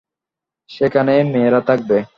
সেখানে 0.69 1.13
মেয়েরা 1.23 1.61
থাকবে। 1.61 1.97